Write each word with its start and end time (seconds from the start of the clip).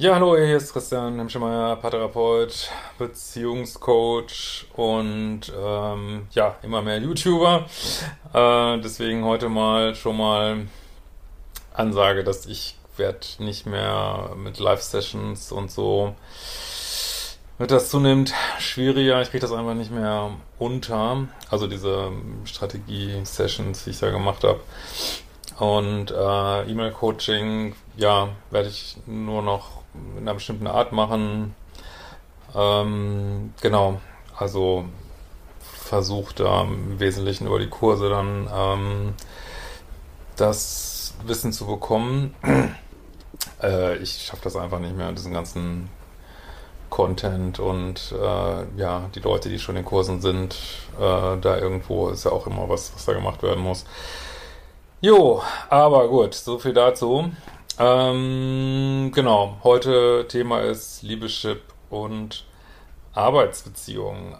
Ja, 0.00 0.14
hallo, 0.14 0.34
hier 0.34 0.56
ist 0.56 0.72
Christian 0.72 1.18
Hemschemeyer, 1.18 1.76
Paartherapeut, 1.76 2.70
Beziehungscoach 2.96 4.64
und 4.74 5.52
ähm, 5.54 6.26
ja, 6.30 6.56
immer 6.62 6.80
mehr 6.80 6.96
YouTuber. 6.96 7.66
Äh, 8.32 8.80
deswegen 8.80 9.26
heute 9.26 9.50
mal 9.50 9.94
schon 9.94 10.16
mal 10.16 10.68
Ansage, 11.74 12.24
dass 12.24 12.46
ich 12.46 12.76
werde 12.96 13.26
nicht 13.40 13.66
mehr 13.66 14.30
mit 14.42 14.58
Live-Sessions 14.58 15.52
und 15.52 15.70
so 15.70 16.14
wird 17.58 17.70
das 17.70 17.90
zunehmend 17.90 18.32
schwieriger. 18.58 19.20
Ich 19.20 19.28
kriege 19.28 19.42
das 19.42 19.52
einfach 19.52 19.74
nicht 19.74 19.90
mehr 19.90 20.30
unter. 20.58 21.28
Also 21.50 21.66
diese 21.66 22.10
Strategie-Sessions, 22.46 23.84
die 23.84 23.90
ich 23.90 23.98
da 23.98 24.10
gemacht 24.10 24.44
habe. 24.44 24.60
Und 25.60 26.10
äh, 26.10 26.62
E-Mail-Coaching, 26.70 27.74
ja, 27.96 28.30
werde 28.50 28.70
ich 28.70 28.96
nur 29.04 29.42
noch 29.42 29.82
in 30.16 30.22
einer 30.22 30.32
bestimmten 30.32 30.66
Art 30.66 30.92
machen. 30.92 31.54
Ähm, 32.54 33.52
genau, 33.60 34.00
also 34.38 34.86
versucht 35.60 36.40
da 36.40 36.62
im 36.62 36.98
Wesentlichen 36.98 37.46
über 37.46 37.58
die 37.58 37.68
Kurse 37.68 38.08
dann 38.08 38.48
ähm, 38.50 39.14
das 40.36 41.12
Wissen 41.26 41.52
zu 41.52 41.66
bekommen. 41.66 42.34
äh, 43.62 43.98
ich 43.98 44.24
schaffe 44.24 44.44
das 44.44 44.56
einfach 44.56 44.78
nicht 44.78 44.96
mehr, 44.96 45.12
diesen 45.12 45.34
ganzen 45.34 45.90
Content 46.88 47.60
und 47.60 48.14
äh, 48.18 48.78
ja, 48.78 49.10
die 49.14 49.20
Leute, 49.20 49.50
die 49.50 49.58
schon 49.58 49.76
in 49.76 49.84
Kursen 49.84 50.22
sind, 50.22 50.56
äh, 50.98 51.36
da 51.38 51.58
irgendwo 51.58 52.08
ist 52.08 52.24
ja 52.24 52.32
auch 52.32 52.46
immer 52.46 52.66
was, 52.70 52.94
was 52.94 53.04
da 53.04 53.12
gemacht 53.12 53.42
werden 53.42 53.62
muss. 53.62 53.84
Jo, 55.02 55.42
aber 55.70 56.08
gut, 56.08 56.34
so 56.34 56.58
viel 56.58 56.74
dazu. 56.74 57.32
Ähm, 57.78 59.10
genau, 59.14 59.56
heute 59.64 60.26
Thema 60.28 60.60
ist 60.60 61.02
Liebeschip 61.02 61.62
und 61.88 62.44
Arbeitsbeziehungen. 63.14 64.38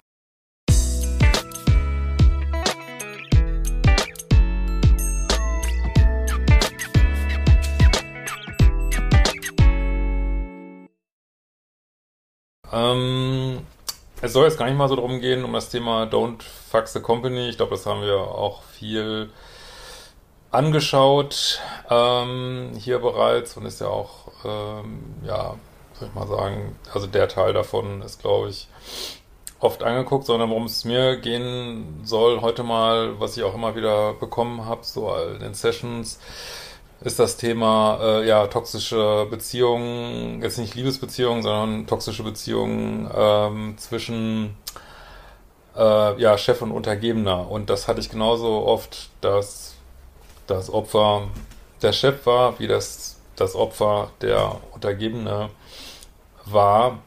Ähm, 12.70 13.66
es 14.20 14.34
soll 14.34 14.44
jetzt 14.44 14.58
gar 14.58 14.66
nicht 14.66 14.76
mal 14.76 14.88
so 14.90 14.96
darum 14.96 15.22
gehen, 15.22 15.42
um 15.42 15.54
das 15.54 15.70
Thema 15.70 16.02
Don't 16.04 16.42
Fuck 16.42 16.86
the 16.88 17.00
Company. 17.00 17.48
Ich 17.48 17.56
glaube, 17.56 17.70
das 17.72 17.86
haben 17.86 18.02
wir 18.02 18.18
auch 18.18 18.62
viel 18.64 19.30
angeschaut 20.50 21.60
ähm, 21.88 22.72
hier 22.78 22.98
bereits 22.98 23.56
und 23.56 23.66
ist 23.66 23.80
ja 23.80 23.88
auch, 23.88 24.28
ähm, 24.44 25.14
ja, 25.24 25.54
soll 25.94 26.08
ich 26.08 26.14
mal 26.14 26.26
sagen, 26.26 26.76
also 26.92 27.06
der 27.06 27.28
Teil 27.28 27.52
davon 27.52 28.02
ist, 28.02 28.20
glaube 28.20 28.48
ich, 28.48 28.68
oft 29.60 29.82
angeguckt, 29.82 30.26
sondern 30.26 30.50
worum 30.50 30.64
es 30.64 30.84
mir 30.84 31.16
gehen 31.18 32.00
soll 32.02 32.40
heute 32.40 32.62
mal, 32.62 33.20
was 33.20 33.36
ich 33.36 33.42
auch 33.44 33.54
immer 33.54 33.76
wieder 33.76 34.14
bekommen 34.14 34.64
habe, 34.64 34.84
so 34.84 35.14
in 35.34 35.40
den 35.40 35.54
Sessions, 35.54 36.18
ist 37.02 37.18
das 37.18 37.36
Thema 37.36 37.98
äh, 38.02 38.26
ja 38.26 38.46
toxische 38.46 39.26
Beziehungen, 39.30 40.42
jetzt 40.42 40.58
nicht 40.58 40.74
Liebesbeziehungen, 40.74 41.42
sondern 41.42 41.86
toxische 41.86 42.22
Beziehungen 42.22 43.10
ähm, 43.14 43.74
zwischen 43.78 44.56
äh, 45.76 46.20
ja 46.20 46.36
Chef 46.36 46.60
und 46.60 46.72
Untergebener. 46.72 47.50
Und 47.50 47.70
das 47.70 47.88
hatte 47.88 48.00
ich 48.00 48.10
genauso 48.10 48.66
oft, 48.66 49.10
dass 49.22 49.76
das 50.50 50.70
Opfer 50.70 51.28
der 51.82 51.92
Chef 51.92 52.26
war, 52.26 52.58
wie 52.58 52.66
das 52.66 53.20
das 53.36 53.54
Opfer 53.54 54.10
der 54.20 54.60
Untergebene 54.72 55.50
war. 56.44 56.98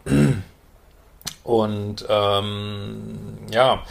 Und 1.44 2.06
ähm, 2.10 3.38
ja, 3.52 3.84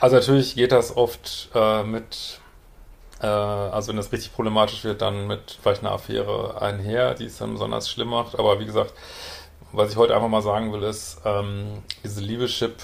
also 0.00 0.16
natürlich 0.16 0.54
geht 0.54 0.72
das 0.72 0.96
oft 0.96 1.50
äh, 1.54 1.82
mit, 1.84 2.40
äh, 3.20 3.26
also 3.26 3.88
wenn 3.88 3.96
das 3.96 4.12
richtig 4.12 4.34
problematisch 4.34 4.82
wird, 4.82 5.02
dann 5.02 5.26
mit 5.26 5.58
vielleicht 5.62 5.82
einer 5.82 5.92
Affäre 5.92 6.60
einher, 6.60 7.14
die 7.14 7.26
es 7.26 7.38
dann 7.38 7.52
besonders 7.52 7.88
schlimm 7.90 8.08
macht. 8.08 8.38
Aber 8.38 8.58
wie 8.58 8.66
gesagt, 8.66 8.94
was 9.72 9.90
ich 9.90 9.96
heute 9.96 10.14
einfach 10.14 10.28
mal 10.28 10.42
sagen 10.42 10.72
will, 10.72 10.82
ist, 10.82 11.18
ähm, 11.24 11.82
diese 12.02 12.20
Liebeschip 12.20 12.74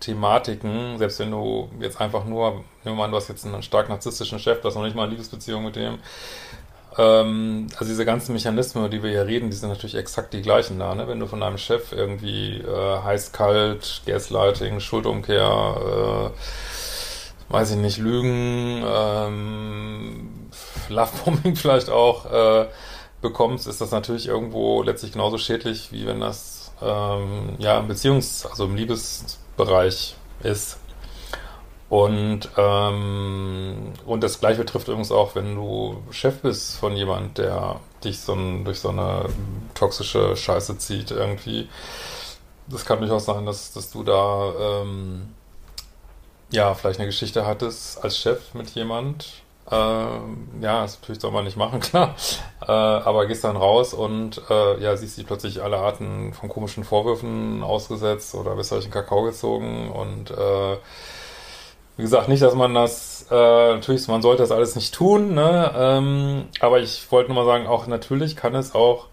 Thematiken, 0.00 0.98
selbst 0.98 1.18
wenn 1.18 1.30
du 1.30 1.68
jetzt 1.80 2.00
einfach 2.00 2.24
nur, 2.24 2.52
nehmen 2.52 2.64
wir 2.84 2.94
mal 2.94 3.04
an, 3.04 3.10
du 3.10 3.16
hast 3.16 3.28
jetzt 3.28 3.44
einen 3.44 3.62
stark 3.62 3.88
narzisstischen 3.88 4.38
Chef, 4.38 4.60
du 4.60 4.68
hast 4.68 4.74
noch 4.74 4.84
nicht 4.84 4.96
mal 4.96 5.02
eine 5.02 5.12
Liebesbeziehung 5.12 5.64
mit 5.64 5.76
dem, 5.76 5.98
ähm, 6.96 7.68
also 7.74 7.84
diese 7.84 8.04
ganzen 8.04 8.32
Mechanismen, 8.32 8.90
die 8.90 9.02
wir 9.02 9.10
hier 9.10 9.26
reden, 9.26 9.50
die 9.50 9.56
sind 9.56 9.68
natürlich 9.68 9.94
exakt 9.94 10.32
die 10.34 10.42
gleichen 10.42 10.78
da, 10.78 10.94
ne? 10.94 11.06
Wenn 11.06 11.20
du 11.20 11.26
von 11.26 11.40
deinem 11.40 11.58
Chef 11.58 11.92
irgendwie 11.92 12.58
äh, 12.58 13.02
heiß-kalt, 13.02 14.02
Gaslighting, 14.04 14.80
Schuldumkehr, 14.80 16.32
äh, 16.34 17.52
weiß 17.52 17.70
ich 17.72 17.76
nicht, 17.76 17.98
Lügen, 17.98 18.84
ähm, 18.86 20.50
Lovebombing 20.88 21.56
vielleicht 21.56 21.88
auch 21.88 22.26
äh, 22.32 22.66
bekommst, 23.22 23.68
ist 23.68 23.80
das 23.80 23.90
natürlich 23.92 24.26
irgendwo 24.26 24.82
letztlich 24.82 25.12
genauso 25.12 25.38
schädlich, 25.38 25.92
wie 25.92 26.06
wenn 26.06 26.20
das 26.20 26.72
ähm, 26.82 27.54
ja 27.58 27.78
im 27.78 27.88
Beziehungs-, 27.88 28.46
also 28.46 28.64
im 28.64 28.76
Liebes- 28.76 29.38
Bereich 29.58 30.16
ist. 30.42 30.78
Und, 31.90 32.48
ähm, 32.56 33.92
und 34.06 34.22
das 34.22 34.40
gleiche 34.40 34.58
betrifft 34.58 34.88
übrigens 34.88 35.10
auch, 35.10 35.34
wenn 35.34 35.54
du 35.54 36.02
Chef 36.10 36.40
bist 36.40 36.76
von 36.76 36.96
jemand, 36.96 37.38
der 37.38 37.80
dich 38.04 38.20
so 38.20 38.34
ein, 38.34 38.64
durch 38.64 38.80
so 38.80 38.90
eine 38.90 39.26
toxische 39.74 40.36
Scheiße 40.36 40.78
zieht 40.78 41.10
irgendwie. 41.10 41.68
Das 42.66 42.84
kann 42.84 43.00
durchaus 43.00 43.24
sein, 43.24 43.46
dass, 43.46 43.72
dass 43.72 43.90
du 43.90 44.02
da 44.02 44.52
ähm, 44.60 45.34
ja 46.50 46.74
vielleicht 46.74 47.00
eine 47.00 47.08
Geschichte 47.08 47.46
hattest 47.46 48.02
als 48.04 48.18
Chef 48.18 48.54
mit 48.54 48.70
jemand 48.70 49.42
ja, 49.74 50.82
das 50.82 50.98
natürlich 51.00 51.20
soll 51.20 51.30
man 51.30 51.44
nicht 51.44 51.56
machen, 51.56 51.80
klar. 51.80 52.14
Äh, 52.62 52.70
aber 52.70 53.26
gehst 53.26 53.44
dann 53.44 53.56
raus 53.56 53.94
und 53.94 54.40
äh, 54.50 54.80
ja, 54.82 54.96
siehst 54.96 55.18
dich 55.18 55.26
plötzlich 55.26 55.62
alle 55.62 55.78
Arten 55.78 56.32
von 56.32 56.48
komischen 56.48 56.84
Vorwürfen 56.84 57.62
ausgesetzt 57.62 58.34
oder 58.34 58.56
bist 58.56 58.72
durch 58.72 58.84
den 58.84 58.92
Kakao 58.92 59.22
gezogen 59.22 59.90
und 59.90 60.30
äh, 60.30 60.76
wie 61.96 62.02
gesagt, 62.02 62.28
nicht, 62.28 62.42
dass 62.42 62.54
man 62.54 62.74
das, 62.74 63.26
äh, 63.28 63.34
natürlich, 63.34 64.06
man 64.06 64.22
sollte 64.22 64.42
das 64.42 64.52
alles 64.52 64.76
nicht 64.76 64.94
tun, 64.94 65.34
ne? 65.34 65.72
Ähm, 65.76 66.44
aber 66.60 66.78
ich 66.78 67.10
wollte 67.10 67.32
nur 67.32 67.44
mal 67.44 67.50
sagen, 67.50 67.66
auch 67.66 67.88
natürlich 67.88 68.36
kann 68.36 68.54
es 68.54 68.72
auch 68.72 69.08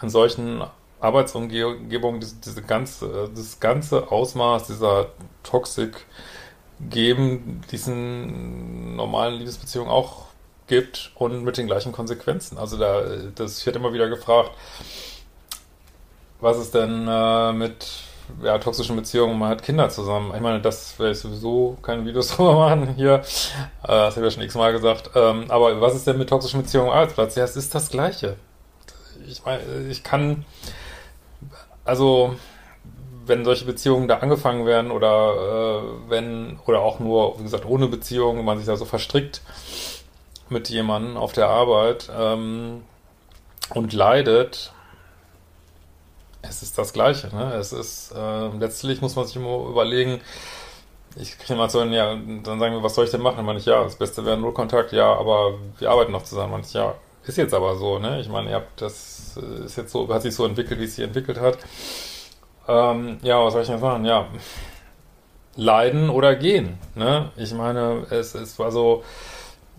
an 0.00 0.10
solchen 0.10 0.64
Arbeitsumgebungen 1.00 2.20
diese, 2.20 2.36
diese 2.36 2.62
ganze, 2.62 3.30
das 3.34 3.60
ganze 3.60 4.10
Ausmaß 4.10 4.66
dieser 4.66 5.06
Toxik 5.44 6.06
geben, 6.80 7.62
diesen 7.70 8.96
normalen 8.96 9.34
Liebesbeziehungen 9.34 9.90
auch 9.90 10.26
gibt 10.66 11.12
und 11.14 11.42
mit 11.42 11.56
den 11.56 11.66
gleichen 11.66 11.92
Konsequenzen. 11.92 12.58
Also 12.58 12.76
da, 12.76 13.02
das 13.34 13.64
wird 13.66 13.76
immer 13.76 13.92
wieder 13.92 14.08
gefragt, 14.08 14.52
was 16.40 16.58
ist 16.58 16.74
denn 16.74 17.08
äh, 17.08 17.52
mit 17.52 17.86
ja, 18.42 18.58
toxischen 18.58 18.94
Beziehungen, 18.96 19.38
man 19.38 19.50
hat 19.50 19.62
Kinder 19.62 19.88
zusammen. 19.88 20.32
Ich 20.34 20.40
meine, 20.40 20.60
das 20.60 20.98
werde 20.98 21.12
ich 21.12 21.18
sowieso 21.18 21.78
keine 21.82 22.04
Videos 22.04 22.28
drüber 22.36 22.54
machen 22.54 22.94
hier. 22.94 23.14
Äh, 23.14 23.22
das 23.82 24.16
habe 24.16 24.26
ich 24.26 24.32
ja 24.32 24.38
schon 24.38 24.42
x-mal 24.44 24.72
gesagt. 24.72 25.10
Ähm, 25.14 25.46
aber 25.48 25.80
was 25.80 25.94
ist 25.94 26.06
denn 26.06 26.18
mit 26.18 26.28
toxischen 26.28 26.62
Beziehungen 26.62 26.90
am 26.90 26.94
Arbeitsplatz? 26.94 27.34
Ja, 27.34 27.44
es 27.44 27.56
ist 27.56 27.74
das 27.74 27.88
Gleiche. 27.88 28.36
Ich 29.26 29.44
meine, 29.44 29.62
ich 29.90 30.04
kann, 30.04 30.44
also 31.84 32.36
wenn 33.28 33.44
solche 33.44 33.64
Beziehungen 33.64 34.08
da 34.08 34.18
angefangen 34.18 34.66
werden 34.66 34.90
oder 34.90 35.82
äh, 35.82 36.10
wenn, 36.10 36.58
oder 36.66 36.80
auch 36.80 36.98
nur, 37.00 37.38
wie 37.38 37.44
gesagt, 37.44 37.66
ohne 37.66 37.88
Beziehung, 37.88 38.44
man 38.44 38.58
sich 38.58 38.66
da 38.66 38.76
so 38.76 38.84
verstrickt 38.84 39.42
mit 40.48 40.68
jemandem 40.68 41.16
auf 41.16 41.32
der 41.32 41.48
Arbeit 41.48 42.10
ähm, 42.16 42.82
und 43.74 43.92
leidet, 43.92 44.72
es 46.42 46.62
ist 46.62 46.78
das 46.78 46.92
Gleiche. 46.92 47.34
Ne? 47.34 47.54
Es 47.54 47.72
ist, 47.72 48.12
äh, 48.12 48.48
letztlich 48.58 49.00
muss 49.02 49.16
man 49.16 49.26
sich 49.26 49.36
immer 49.36 49.68
überlegen, 49.68 50.20
ich 51.16 51.38
kriege 51.38 51.58
mal 51.58 51.68
so 51.68 51.80
ein, 51.80 51.92
ja, 51.92 52.14
dann 52.14 52.60
sagen 52.60 52.74
wir, 52.74 52.82
was 52.82 52.94
soll 52.94 53.04
ich 53.04 53.10
denn 53.10 53.22
machen? 53.22 53.36
Dann 53.36 53.46
meine 53.46 53.58
ich, 53.58 53.66
ja, 53.66 53.82
das 53.82 53.96
Beste 53.96 54.24
wäre 54.24 54.36
Nullkontakt, 54.36 54.92
ja, 54.92 55.12
aber 55.12 55.54
wir 55.78 55.90
arbeiten 55.90 56.12
noch 56.12 56.22
zusammen. 56.22 56.52
Meine 56.52 56.64
ich, 56.64 56.72
ja, 56.72 56.94
ist 57.24 57.38
jetzt 57.38 57.54
aber 57.54 57.76
so, 57.76 57.98
ne? 57.98 58.20
Ich 58.20 58.28
meine, 58.28 58.50
ihr 58.50 58.56
habt 58.56 58.80
das 58.80 59.36
ist 59.36 59.76
jetzt 59.76 59.92
so, 59.92 60.12
hat 60.12 60.22
sich 60.22 60.34
so 60.34 60.44
entwickelt, 60.44 60.80
wie 60.80 60.84
es 60.84 60.96
sich 60.96 61.04
entwickelt 61.04 61.40
hat. 61.40 61.58
Ähm, 62.68 63.18
ja, 63.22 63.42
was 63.42 63.54
soll 63.54 63.62
ich 63.62 63.68
denn 63.68 63.80
sagen? 63.80 64.04
Ja, 64.04 64.28
leiden 65.56 66.10
oder 66.10 66.36
gehen, 66.36 66.78
ne? 66.94 67.32
Ich 67.36 67.52
meine, 67.52 68.06
es, 68.10 68.34
es 68.34 68.58
war 68.58 68.70
so, 68.70 69.02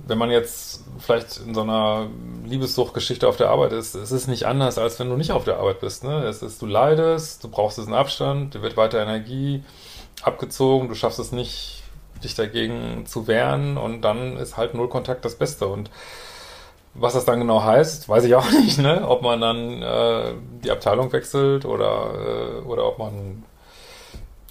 wenn 0.07 0.17
man 0.17 0.29
jetzt 0.31 0.83
vielleicht 0.99 1.39
in 1.45 1.53
so 1.53 1.61
einer 1.61 2.07
Liebessuchtgeschichte 2.45 3.27
auf 3.27 3.37
der 3.37 3.49
Arbeit 3.49 3.71
ist, 3.71 3.95
es 3.95 4.11
ist 4.11 4.27
nicht 4.27 4.45
anders, 4.45 4.77
als 4.77 4.99
wenn 4.99 5.09
du 5.09 5.15
nicht 5.15 5.31
auf 5.31 5.45
der 5.45 5.57
Arbeit 5.57 5.81
bist. 5.81 6.03
Ne? 6.03 6.23
Es 6.25 6.41
ist, 6.41 6.61
du 6.61 6.65
leidest, 6.65 7.43
du 7.43 7.49
brauchst 7.49 7.77
diesen 7.77 7.93
Abstand, 7.93 8.53
dir 8.53 8.61
wird 8.61 8.77
weiter 8.77 9.01
Energie 9.01 9.63
abgezogen, 10.21 10.89
du 10.89 10.95
schaffst 10.95 11.19
es 11.19 11.31
nicht, 11.31 11.83
dich 12.23 12.35
dagegen 12.35 13.05
zu 13.05 13.27
wehren 13.27 13.77
und 13.77 14.01
dann 14.01 14.35
ist 14.37 14.57
halt 14.57 14.73
Null 14.73 14.89
Kontakt 14.89 15.23
das 15.23 15.35
Beste. 15.35 15.67
Und 15.67 15.89
was 16.99 17.13
das 17.13 17.25
dann 17.25 17.39
genau 17.39 17.63
heißt, 17.63 18.09
weiß 18.09 18.23
ich 18.25 18.35
auch 18.35 18.49
nicht, 18.63 18.79
ne? 18.79 19.07
Ob 19.07 19.21
man 19.21 19.41
dann 19.41 19.81
äh, 19.81 20.33
die 20.63 20.71
Abteilung 20.71 21.11
wechselt 21.11 21.65
oder, 21.65 22.13
äh, 22.13 22.67
oder 22.67 22.85
ob 22.85 22.99
man 22.99 23.43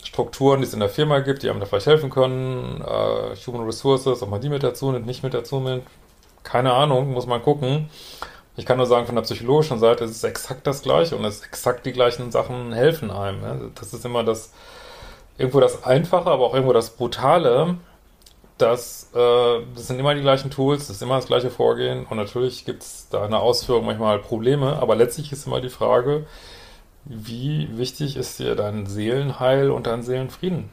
Strukturen, 0.03 0.61
die 0.61 0.67
es 0.67 0.75
in 0.75 0.81
der 0.81 0.89
Firma 0.89 1.21
gibt, 1.21 1.43
die 1.43 1.51
einem 1.51 1.61
da 1.61 1.67
vielleicht 1.67 1.87
helfen 1.87 2.11
können, 2.11 2.83
äh, 2.83 3.37
Human 3.47 3.65
Resources, 3.65 4.23
ob 4.23 4.31
man 4.31 4.41
die 4.41 4.49
mit 4.49 4.63
dazu 4.63 4.91
nimmt, 4.91 5.07
nicht 5.07 5.23
mit 5.23 5.35
dazu 5.35 5.61
nimmt, 5.61 5.85
keine 6.43 6.73
Ahnung, 6.73 7.13
muss 7.13 7.27
man 7.27 7.43
gucken. 7.43 7.91
Ich 8.57 8.67
kann 8.67 8.79
nur 8.79 8.87
sagen, 8.87 9.07
von 9.07 9.15
der 9.15 9.23
psychologischen 9.23 9.79
Seite 9.79 10.05
ist 10.05 10.11
es 10.11 10.25
exakt 10.25 10.67
das 10.67 10.83
Gleiche 10.83 11.15
und 11.15 11.25
es 11.25 11.45
exakt 11.45 11.87
die 11.87 11.93
gleichen 11.93 12.33
Sachen 12.33 12.73
helfen 12.73 13.11
einem. 13.11 13.41
Ne? 13.41 13.71
Das 13.77 13.93
ist 13.93 14.05
immer 14.05 14.25
das, 14.25 14.53
irgendwo 15.37 15.61
das 15.61 15.85
Einfache, 15.85 16.29
aber 16.29 16.47
auch 16.47 16.55
irgendwo 16.55 16.73
das 16.73 16.91
Brutale, 16.91 17.77
dass 18.59 19.11
äh, 19.15 19.61
das 19.75 19.87
sind 19.87 19.99
immer 19.99 20.15
die 20.15 20.21
gleichen 20.21 20.51
Tools, 20.51 20.89
das 20.89 20.97
ist 20.97 21.03
immer 21.03 21.17
das 21.17 21.27
gleiche 21.27 21.51
Vorgehen 21.51 22.07
und 22.07 22.17
natürlich 22.17 22.65
gibt 22.65 22.83
es 22.83 23.09
da 23.09 23.25
in 23.25 23.31
der 23.31 23.41
Ausführung 23.41 23.87
manchmal 23.87 24.19
Probleme, 24.19 24.77
aber 24.77 24.97
letztlich 24.97 25.33
ist 25.33 25.47
immer 25.47 25.61
die 25.61 25.71
Frage, 25.71 26.27
wie 27.05 27.69
wichtig 27.79 28.17
ist 28.17 28.39
dir 28.39 28.55
dein 28.55 28.87
Seelenheil 28.87 29.71
und 29.71 29.87
dein 29.87 30.03
Seelenfrieden? 30.03 30.71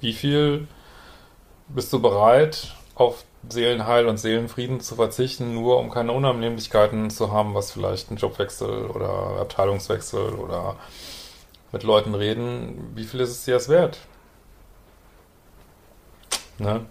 Wie 0.00 0.12
viel 0.12 0.68
bist 1.68 1.92
du 1.92 2.00
bereit, 2.00 2.74
auf 2.94 3.24
Seelenheil 3.48 4.06
und 4.06 4.18
Seelenfrieden 4.18 4.80
zu 4.80 4.94
verzichten, 4.94 5.54
nur 5.54 5.78
um 5.78 5.90
keine 5.90 6.12
Unannehmlichkeiten 6.12 7.10
zu 7.10 7.32
haben, 7.32 7.54
was 7.54 7.72
vielleicht 7.72 8.10
ein 8.10 8.16
Jobwechsel 8.16 8.86
oder 8.86 9.40
Abteilungswechsel 9.40 10.34
oder 10.34 10.76
mit 11.72 11.82
Leuten 11.82 12.14
reden, 12.14 12.92
wie 12.94 13.04
viel 13.04 13.20
ist 13.20 13.30
es 13.30 13.44
dir 13.44 13.54
das 13.54 13.68
wert? 13.68 13.98
Ne? 16.60 16.86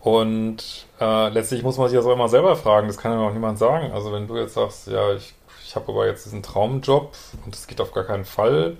Und 0.00 0.86
äh, 1.00 1.28
letztlich 1.30 1.62
muss 1.62 1.76
man 1.76 1.88
sich 1.88 1.98
das 1.98 2.06
auch 2.06 2.12
immer 2.12 2.28
selber 2.28 2.54
fragen, 2.56 2.86
das 2.86 2.98
kann 2.98 3.12
ja 3.12 3.18
auch 3.18 3.32
niemand 3.32 3.58
sagen. 3.58 3.92
Also 3.92 4.12
wenn 4.12 4.28
du 4.28 4.36
jetzt 4.36 4.54
sagst, 4.54 4.86
ja, 4.86 5.12
ich 5.12 5.34
ich 5.68 5.76
habe 5.76 5.92
aber 5.92 6.06
jetzt 6.06 6.24
diesen 6.24 6.42
Traumjob 6.42 7.14
und 7.44 7.54
es 7.54 7.66
geht 7.66 7.82
auf 7.82 7.92
gar 7.92 8.04
keinen 8.04 8.24
Fall 8.24 8.78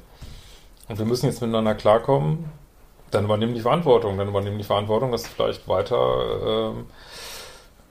und 0.88 0.98
wir 0.98 1.04
müssen 1.04 1.26
jetzt 1.26 1.42
miteinander 1.42 1.74
klarkommen, 1.74 2.50
dann 3.10 3.26
übernehmen 3.26 3.54
die 3.54 3.60
Verantwortung. 3.60 4.16
Dann 4.16 4.28
übernehmen 4.28 4.56
die 4.56 4.64
Verantwortung, 4.64 5.12
dass 5.12 5.24
du 5.24 5.28
vielleicht 5.28 5.68
weiter 5.68 6.70
ähm, 6.72 6.86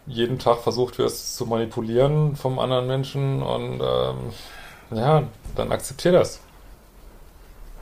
jeden 0.08 0.40
Tag 0.40 0.62
versucht 0.62 0.98
wirst 0.98 1.36
zu 1.36 1.46
manipulieren 1.46 2.36
vom 2.36 2.58
anderen 2.58 2.88
Menschen 2.88 3.44
und 3.44 3.82
ähm, 3.82 4.34
ja, 4.90 5.24
dann 5.56 5.72
akzeptier 5.72 6.14
das. 6.14 6.40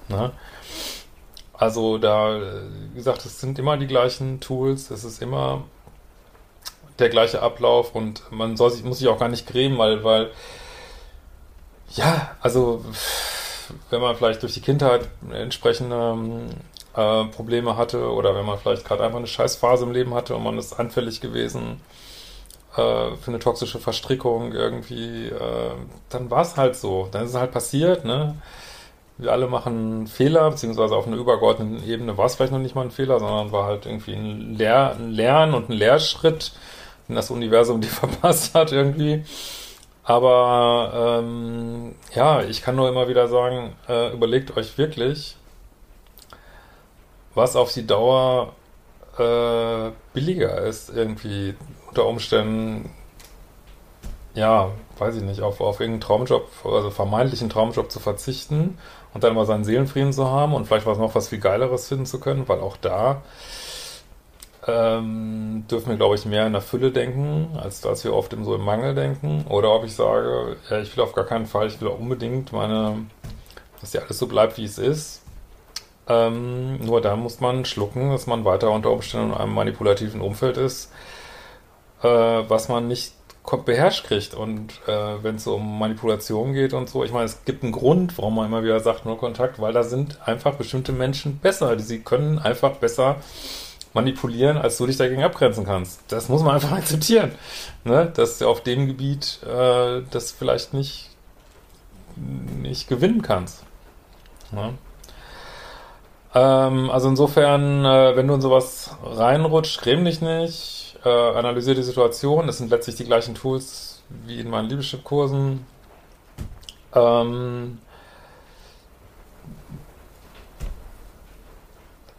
Na? 0.10 0.34
Also 1.58 1.98
da, 1.98 2.40
wie 2.92 2.98
gesagt, 2.98 3.26
es 3.26 3.40
sind 3.40 3.60
immer 3.60 3.78
die 3.78 3.88
gleichen 3.88 4.40
Tools, 4.40 4.92
es 4.92 5.04
ist 5.04 5.22
immer 5.22 5.64
der 7.00 7.10
gleiche 7.10 7.42
Ablauf 7.42 7.96
und 7.96 8.24
man 8.32 8.58
soll 8.58 8.72
sich, 8.72 8.84
muss 8.84 9.00
sich 9.00 9.08
auch 9.08 9.20
gar 9.20 9.30
nicht 9.30 9.48
grämen, 9.48 9.78
weil, 9.78 10.04
weil 10.04 10.32
ja, 11.96 12.36
also 12.42 12.84
wenn 13.90 14.02
man 14.02 14.16
vielleicht 14.16 14.44
durch 14.44 14.54
die 14.54 14.62
Kindheit 14.62 15.08
entsprechende 15.32 16.18
äh, 16.96 17.26
Probleme 17.26 17.78
hatte 17.78 18.12
oder 18.12 18.36
wenn 18.36 18.46
man 18.46 18.58
vielleicht 18.60 18.86
gerade 18.86 19.04
einfach 19.04 19.18
eine 19.18 19.28
Scheißphase 19.28 19.86
im 19.86 19.92
Leben 19.92 20.14
hatte 20.14 20.36
und 20.36 20.44
man 20.44 20.58
ist 20.58 20.74
anfällig 20.74 21.22
gewesen 21.22 21.82
äh, 22.76 23.16
für 23.16 23.28
eine 23.28 23.40
toxische 23.40 23.80
Verstrickung 23.80 24.54
irgendwie, 24.54 25.28
äh, 25.28 25.72
dann 26.10 26.30
war 26.30 26.42
es 26.42 26.58
halt 26.58 26.76
so. 26.76 27.08
Dann 27.12 27.24
ist 27.24 27.32
es 27.32 27.38
halt 27.38 27.52
passiert, 27.52 28.06
ne? 28.06 28.36
Wir 29.18 29.32
alle 29.32 29.48
machen 29.48 30.08
Fehler, 30.08 30.50
beziehungsweise 30.52 30.96
auf 30.96 31.08
einer 31.08 31.16
übergeordneten 31.16 31.88
Ebene 31.88 32.18
war 32.18 32.26
es 32.26 32.36
vielleicht 32.36 32.52
noch 32.52 32.60
nicht 32.60 32.76
mal 32.76 32.84
ein 32.84 32.92
Fehler, 32.92 33.20
sondern 33.20 33.52
war 33.52 33.66
halt 33.66 33.86
irgendwie 33.86 34.14
ein, 34.14 34.56
Lehr 34.56 34.96
ein 34.98 35.12
Lern- 35.12 35.54
und 35.54 35.70
ein 35.70 35.74
Lehrschritt, 35.74 36.52
den 37.08 37.16
das 37.16 37.32
Universum 37.32 37.80
dir 37.82 37.88
verpasst 37.88 38.54
hat 38.56 38.72
irgendwie. 38.72 39.24
Aber 40.04 41.22
ähm, 41.24 41.96
ja, 42.14 42.44
ich 42.44 42.62
kann 42.62 42.76
nur 42.76 42.90
immer 42.90 43.08
wieder 43.08 43.28
sagen, 43.28 43.74
äh, 43.88 44.14
überlegt 44.14 44.56
euch 44.56 44.78
wirklich, 44.78 45.36
was 47.34 47.56
auf 47.56 47.72
die 47.74 47.88
Dauer 47.88 48.54
äh, 49.18 49.92
billiger 50.14 50.60
ist, 50.62 50.90
irgendwie 50.90 51.56
unter 51.88 52.06
Umständen, 52.06 52.92
ja, 54.36 54.72
weiß 54.98 55.16
ich 55.16 55.24
nicht, 55.24 55.42
auf, 55.42 55.62
auf 55.62 55.80
irgendeinen 55.80 56.02
Traumjob, 56.02 56.48
also 56.66 56.90
vermeintlichen 56.92 57.50
Traumjob 57.50 57.92
zu 57.92 58.00
verzichten 58.00 58.78
und 59.14 59.24
dann 59.24 59.34
mal 59.34 59.46
seinen 59.46 59.64
Seelenfrieden 59.64 60.14
zu 60.14 60.30
haben 60.30 60.54
und 60.54 60.68
vielleicht 60.68 60.86
was 60.86 60.98
noch 60.98 61.16
was 61.16 61.30
viel 61.30 61.40
Geileres 61.40 61.88
finden 61.88 62.06
zu 62.06 62.20
können, 62.20 62.48
weil 62.48 62.60
auch 62.60 62.78
da 62.78 63.24
ähm, 64.68 65.66
dürfen 65.70 65.90
wir, 65.90 65.98
glaube 65.98 66.16
ich, 66.16 66.26
mehr 66.26 66.48
in 66.48 66.54
der 66.54 66.62
Fülle 66.62 66.92
denken, 66.92 67.58
als 67.62 67.82
dass 67.82 68.04
wir 68.04 68.14
oft 68.14 68.34
im, 68.34 68.44
so 68.44 68.56
im 68.56 68.62
Mangel 68.62 68.96
denken. 68.96 69.46
Oder 69.48 69.72
ob 69.72 69.86
ich 69.86 69.96
sage, 69.96 70.58
ja, 70.70 70.80
ich 70.80 70.96
will 70.96 71.04
auf 71.04 71.14
gar 71.14 71.26
keinen 71.26 71.46
Fall, 71.46 71.68
ich 71.68 71.80
will 71.82 71.88
unbedingt 71.88 72.52
meine, 72.52 73.06
dass 73.80 73.94
ja 73.94 74.02
alles 74.02 74.18
so 74.18 74.28
bleibt, 74.28 74.58
wie 74.58 74.66
es 74.66 74.78
ist. 74.78 75.22
Ähm, 76.08 76.78
nur 76.84 77.02
da 77.02 77.16
muss 77.16 77.40
man 77.40 77.66
schlucken, 77.66 78.12
dass 78.12 78.28
man 78.28 78.46
weiter 78.46 78.72
unter 78.72 78.92
Umständen 78.92 79.32
in 79.32 79.38
einem 79.38 79.54
manipulativen 79.54 80.22
Umfeld 80.22 80.58
ist, 80.58 80.92
äh, 82.04 82.08
was 82.08 82.70
man 82.70 82.88
nicht 82.88 83.15
beherrscht 83.66 84.06
kriegt. 84.06 84.34
Und 84.34 84.74
äh, 84.88 85.24
wenn 85.24 85.36
es 85.36 85.48
um 85.48 85.80
Manipulation 85.80 86.54
geht 86.54 86.74
und 86.74 86.90
so, 86.90 87.04
ich 87.04 87.12
meine, 87.12 87.26
es 87.26 87.46
gibt 87.46 87.64
einen 87.64 87.72
Grund, 87.72 88.18
warum 88.18 88.36
man 88.36 88.48
immer 88.48 88.64
wieder 88.64 88.80
sagt, 88.80 89.06
nur 89.06 89.18
Kontakt, 89.18 89.60
weil 89.60 89.74
da 89.74 89.84
sind 89.84 90.20
einfach 90.28 90.56
bestimmte 90.56 90.92
Menschen 90.92 91.40
besser. 91.40 91.78
Sie 91.80 92.00
können 92.00 92.40
einfach 92.40 92.78
besser 92.78 93.18
manipulieren, 93.94 94.58
als 94.58 94.78
du 94.78 94.86
dich 94.86 94.98
dagegen 94.98 95.24
abgrenzen 95.24 95.66
kannst. 95.66 96.02
Das 96.10 96.30
muss 96.30 96.44
man 96.44 96.56
einfach 96.56 96.72
akzeptieren. 96.78 97.32
Ne? 97.84 98.12
Dass 98.14 98.38
du 98.38 98.48
auf 98.48 98.62
dem 98.62 98.88
Gebiet 98.88 99.40
äh, 99.44 100.02
das 100.12 100.32
vielleicht 100.32 100.74
nicht, 100.74 101.10
nicht 102.16 102.88
gewinnen 102.88 103.22
kannst. 103.22 103.64
Ne? 104.52 104.74
Ähm, 106.36 106.90
also 106.92 107.08
insofern, 107.08 107.86
äh, 107.86 108.16
wenn 108.18 108.28
du 108.28 108.34
in 108.36 108.42
sowas 108.42 108.92
reinrutscht, 109.04 109.82
gräm 109.82 110.04
dich 110.04 110.22
nicht, 110.22 110.75
äh, 111.06 111.10
analysiere 111.10 111.76
die 111.76 111.84
Situation. 111.84 112.48
Das 112.48 112.58
sind 112.58 112.70
letztlich 112.72 112.96
die 112.96 113.06
gleichen 113.06 113.36
Tools 113.36 114.02
wie 114.26 114.40
in 114.40 114.50
meinen 114.50 114.70
Leadership-Kursen. 114.70 115.66
Ähm, 116.94 117.80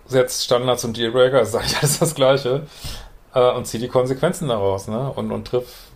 setzt 0.07 0.45
Standards 0.45 0.85
und 0.85 0.97
Dealbreaker, 0.97 1.41
ist 1.41 1.55
eigentlich 1.55 1.79
alles 1.79 1.99
das 1.99 2.15
Gleiche, 2.15 2.67
äh, 3.35 3.53
und 3.53 3.67
zieh 3.67 3.79
die 3.79 3.89
Konsequenzen 3.89 4.49
daraus, 4.49 4.89
ne? 4.89 5.13
Und, 5.13 5.33
und 5.33 5.47
triff 5.47 5.91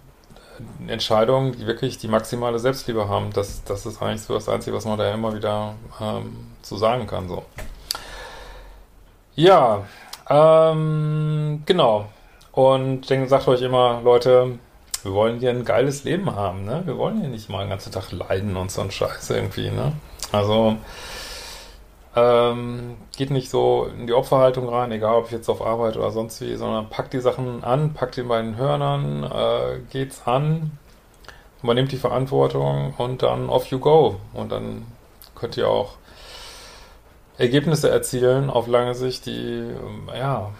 Entscheidungen, 0.88 1.52
die 1.52 1.66
wirklich 1.66 1.98
die 1.98 2.08
maximale 2.08 2.58
Selbstliebe 2.58 3.08
haben. 3.08 3.30
Das, 3.32 3.64
das 3.64 3.86
ist 3.86 4.02
eigentlich 4.02 4.22
so 4.22 4.34
das 4.34 4.48
Einzige, 4.48 4.76
was 4.76 4.84
man 4.84 4.98
da 4.98 5.12
immer 5.12 5.34
wieder 5.34 5.74
ähm, 6.00 6.48
zu 6.62 6.76
sagen 6.76 7.06
kann. 7.06 7.28
So. 7.28 7.44
Ja, 9.34 9.84
ähm, 10.28 11.62
genau. 11.64 12.08
Und 12.52 13.10
dann 13.10 13.28
sagt 13.28 13.48
euch 13.48 13.62
immer, 13.62 14.00
Leute, 14.02 14.58
wir 15.02 15.12
wollen 15.12 15.38
hier 15.38 15.50
ein 15.50 15.64
geiles 15.64 16.04
Leben 16.04 16.34
haben, 16.34 16.64
ne? 16.64 16.82
Wir 16.84 16.98
wollen 16.98 17.20
hier 17.20 17.28
nicht 17.28 17.48
mal 17.48 17.64
den 17.64 17.70
ganzen 17.70 17.92
Tag 17.92 18.12
leiden 18.12 18.56
und 18.56 18.70
so 18.70 18.82
ein 18.82 18.90
Scheiß 18.90 19.30
irgendwie, 19.30 19.70
ne? 19.70 19.92
Also, 20.32 20.76
ähm, 22.16 22.96
geht 23.16 23.30
nicht 23.30 23.50
so 23.50 23.88
in 23.96 24.06
die 24.06 24.12
Opferhaltung 24.12 24.68
rein, 24.68 24.90
egal 24.90 25.14
ob 25.14 25.30
jetzt 25.30 25.48
auf 25.48 25.64
Arbeit 25.64 25.96
oder 25.96 26.10
sonst 26.10 26.40
wie, 26.40 26.56
sondern 26.56 26.90
packt 26.90 27.12
die 27.12 27.20
Sachen 27.20 27.62
an, 27.62 27.94
packt 27.94 28.16
die 28.16 28.22
beiden 28.22 28.56
Hörnern, 28.56 29.22
äh, 29.24 29.78
geht's 29.90 30.22
an, 30.26 30.72
übernimmt 31.62 31.92
die 31.92 31.96
Verantwortung 31.96 32.94
und 32.98 33.22
dann 33.22 33.48
off 33.48 33.66
you 33.66 33.78
go. 33.78 34.16
Und 34.34 34.50
dann 34.50 34.86
könnt 35.34 35.56
ihr 35.56 35.68
auch 35.68 35.94
Ergebnisse 37.38 37.90
erzielen 37.90 38.50
auf 38.50 38.66
lange 38.66 38.94
Sicht, 38.94 39.26
die, 39.26 39.70
ja, 40.14 40.50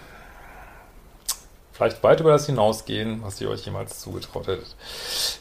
vielleicht 1.80 2.02
weit 2.02 2.20
über 2.20 2.32
das 2.32 2.44
hinausgehen, 2.44 3.22
was 3.22 3.40
ihr 3.40 3.49
euch 3.49 3.64
jemals 3.64 4.00
zugetraut 4.00 4.49
hättet. 4.49 4.76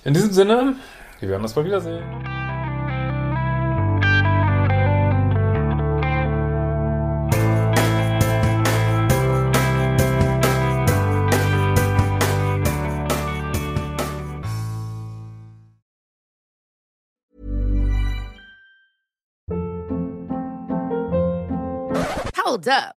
In 0.06 0.14
diesem 0.14 0.32
Sinne, 0.32 0.76
wir 1.20 1.28
werden 1.28 1.44
uns 1.44 1.54
bald 1.54 1.68
wiedersehen. 1.68 2.02
Hold 22.46 22.68
up. 22.70 22.99